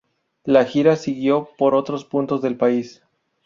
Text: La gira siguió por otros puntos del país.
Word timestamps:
La 0.43 0.65
gira 0.65 0.95
siguió 0.95 1.49
por 1.59 1.75
otros 1.75 2.05
puntos 2.05 2.41
del 2.41 2.57
país. 2.57 3.03